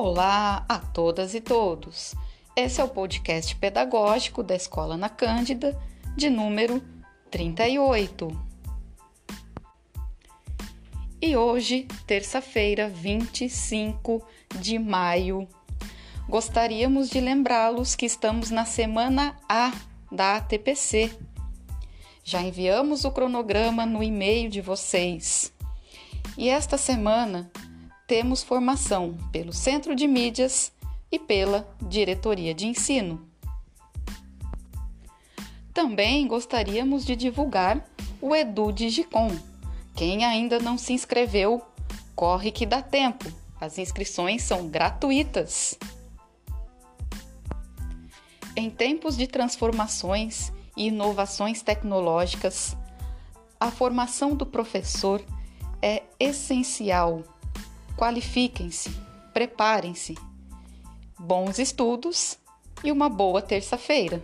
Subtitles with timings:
[0.00, 2.14] Olá a todas e todos.
[2.54, 5.76] Esse é o podcast pedagógico da Escola na Cândida,
[6.16, 6.80] de número
[7.32, 8.28] 38.
[11.20, 14.24] E hoje, terça-feira, 25
[14.60, 15.48] de maio,
[16.28, 19.72] gostaríamos de lembrá-los que estamos na semana A
[20.12, 21.10] da ATPC.
[22.22, 25.52] Já enviamos o cronograma no e-mail de vocês.
[26.36, 27.50] E esta semana
[28.08, 30.72] temos formação pelo Centro de Mídias
[31.12, 33.28] e pela Diretoria de Ensino.
[35.74, 37.86] Também gostaríamos de divulgar
[38.20, 39.30] o Edu Digicom.
[39.94, 41.60] Quem ainda não se inscreveu,
[42.16, 43.30] corre que dá tempo.
[43.60, 45.78] As inscrições são gratuitas.
[48.56, 52.74] Em tempos de transformações e inovações tecnológicas,
[53.60, 55.22] a formação do professor
[55.82, 57.22] é essencial
[57.98, 58.90] Qualifiquem-se,
[59.34, 60.14] preparem-se.
[61.18, 62.38] Bons estudos
[62.84, 64.22] e uma boa terça-feira!